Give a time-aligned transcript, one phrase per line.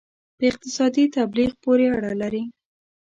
[0.37, 2.43] په اقتصادي تبلیغ پورې اړه لري.